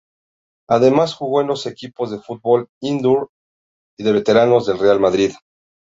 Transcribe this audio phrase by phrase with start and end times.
[0.67, 3.29] Además, jugó en los equipos de fútbol indoor
[3.99, 5.31] y de veteranos del Real Madrid.